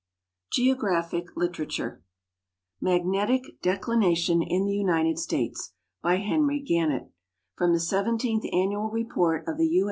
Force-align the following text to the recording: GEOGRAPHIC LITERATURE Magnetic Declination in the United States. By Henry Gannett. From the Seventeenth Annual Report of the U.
GEOGRAPHIC 0.53 1.27
LITERATURE 1.35 2.03
Magnetic 2.81 3.61
Declination 3.61 4.41
in 4.41 4.65
the 4.65 4.73
United 4.73 5.19
States. 5.19 5.73
By 6.01 6.15
Henry 6.15 6.59
Gannett. 6.59 7.11
From 7.55 7.71
the 7.73 7.79
Seventeenth 7.79 8.45
Annual 8.51 8.89
Report 8.89 9.43
of 9.47 9.59
the 9.59 9.67
U. 9.67 9.79